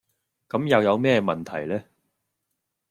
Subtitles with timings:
[0.49, 1.83] 咁又有咩問題呢